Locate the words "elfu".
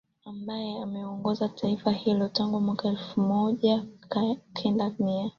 2.87-3.21